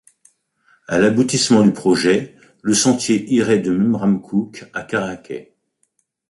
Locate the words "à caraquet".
4.73-5.53